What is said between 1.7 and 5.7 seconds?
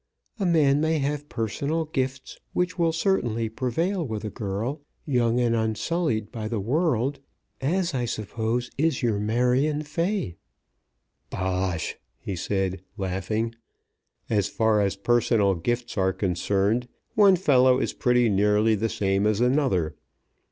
gifts which will certainly prevail with a girl young and